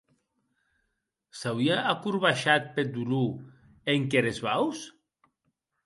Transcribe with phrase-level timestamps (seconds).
[1.39, 3.31] S’auie acorbaishat peth dolor
[3.93, 4.79] enquiar esbauç?